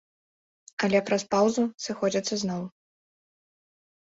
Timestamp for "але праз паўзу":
0.87-1.63